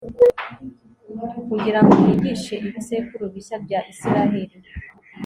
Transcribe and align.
kugira 1.47 1.79
ngo 1.83 1.93
yigishe 2.05 2.53
ibisekuru 2.67 3.23
bishya 3.33 3.57
bya 3.65 3.79
israheli 3.93 4.57